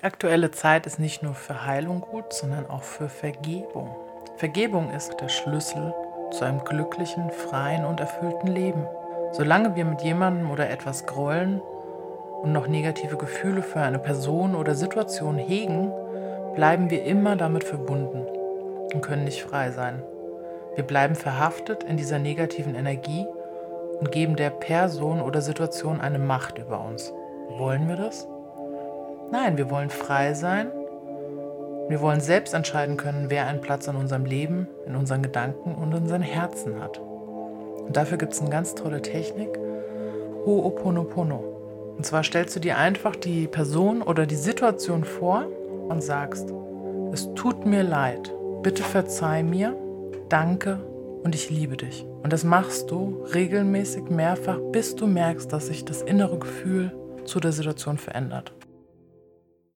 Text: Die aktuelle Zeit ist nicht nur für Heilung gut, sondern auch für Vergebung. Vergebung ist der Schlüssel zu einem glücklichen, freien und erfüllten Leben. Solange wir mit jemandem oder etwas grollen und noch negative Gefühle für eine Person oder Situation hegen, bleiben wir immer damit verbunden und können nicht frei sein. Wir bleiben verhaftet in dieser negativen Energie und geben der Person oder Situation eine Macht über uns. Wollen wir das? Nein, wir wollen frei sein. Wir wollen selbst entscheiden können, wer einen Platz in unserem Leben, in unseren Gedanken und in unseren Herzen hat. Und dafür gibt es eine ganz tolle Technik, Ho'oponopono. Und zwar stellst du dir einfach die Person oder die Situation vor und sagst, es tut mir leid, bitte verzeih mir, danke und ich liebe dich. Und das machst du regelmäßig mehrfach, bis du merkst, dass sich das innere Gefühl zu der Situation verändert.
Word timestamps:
Die 0.00 0.06
aktuelle 0.06 0.50
Zeit 0.50 0.86
ist 0.86 0.98
nicht 0.98 1.22
nur 1.22 1.34
für 1.34 1.66
Heilung 1.66 2.00
gut, 2.00 2.32
sondern 2.32 2.70
auch 2.70 2.84
für 2.84 3.10
Vergebung. 3.10 3.94
Vergebung 4.38 4.90
ist 4.94 5.20
der 5.20 5.28
Schlüssel 5.28 5.92
zu 6.30 6.42
einem 6.46 6.64
glücklichen, 6.64 7.30
freien 7.30 7.84
und 7.84 8.00
erfüllten 8.00 8.46
Leben. 8.46 8.86
Solange 9.32 9.76
wir 9.76 9.84
mit 9.84 10.00
jemandem 10.00 10.50
oder 10.50 10.70
etwas 10.70 11.04
grollen 11.04 11.60
und 12.40 12.50
noch 12.50 12.66
negative 12.66 13.18
Gefühle 13.18 13.60
für 13.60 13.80
eine 13.80 13.98
Person 13.98 14.54
oder 14.54 14.74
Situation 14.74 15.36
hegen, 15.36 15.92
bleiben 16.54 16.88
wir 16.88 17.04
immer 17.04 17.36
damit 17.36 17.64
verbunden 17.64 18.24
und 18.94 19.02
können 19.02 19.24
nicht 19.24 19.42
frei 19.42 19.70
sein. 19.70 20.02
Wir 20.76 20.84
bleiben 20.84 21.14
verhaftet 21.14 21.84
in 21.84 21.98
dieser 21.98 22.18
negativen 22.18 22.74
Energie 22.74 23.26
und 23.98 24.10
geben 24.10 24.36
der 24.36 24.48
Person 24.48 25.20
oder 25.20 25.42
Situation 25.42 26.00
eine 26.00 26.18
Macht 26.18 26.56
über 26.56 26.82
uns. 26.82 27.12
Wollen 27.58 27.86
wir 27.86 27.96
das? 27.96 28.26
Nein, 29.32 29.56
wir 29.56 29.70
wollen 29.70 29.90
frei 29.90 30.34
sein. 30.34 30.72
Wir 31.88 32.00
wollen 32.00 32.20
selbst 32.20 32.52
entscheiden 32.52 32.96
können, 32.96 33.26
wer 33.30 33.46
einen 33.46 33.60
Platz 33.60 33.86
in 33.86 33.96
unserem 33.96 34.24
Leben, 34.24 34.66
in 34.86 34.96
unseren 34.96 35.22
Gedanken 35.22 35.74
und 35.74 35.92
in 35.92 36.02
unseren 36.02 36.22
Herzen 36.22 36.80
hat. 36.80 36.98
Und 36.98 37.96
dafür 37.96 38.18
gibt 38.18 38.32
es 38.32 38.40
eine 38.40 38.50
ganz 38.50 38.74
tolle 38.74 39.02
Technik, 39.02 39.58
Ho'oponopono. 40.44 41.44
Und 41.96 42.04
zwar 42.04 42.24
stellst 42.24 42.56
du 42.56 42.60
dir 42.60 42.76
einfach 42.76 43.14
die 43.14 43.46
Person 43.46 44.02
oder 44.02 44.26
die 44.26 44.36
Situation 44.36 45.04
vor 45.04 45.46
und 45.88 46.02
sagst, 46.02 46.52
es 47.12 47.32
tut 47.34 47.66
mir 47.66 47.82
leid, 47.82 48.32
bitte 48.62 48.82
verzeih 48.82 49.42
mir, 49.42 49.76
danke 50.28 50.78
und 51.22 51.34
ich 51.34 51.50
liebe 51.50 51.76
dich. 51.76 52.04
Und 52.22 52.32
das 52.32 52.44
machst 52.44 52.90
du 52.90 53.24
regelmäßig 53.34 54.10
mehrfach, 54.10 54.58
bis 54.72 54.96
du 54.96 55.06
merkst, 55.06 55.52
dass 55.52 55.66
sich 55.66 55.84
das 55.84 56.02
innere 56.02 56.38
Gefühl 56.38 56.92
zu 57.24 57.38
der 57.38 57.52
Situation 57.52 57.98
verändert. 57.98 58.52